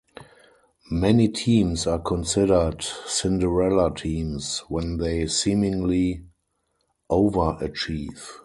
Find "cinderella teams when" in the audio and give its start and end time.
3.05-4.97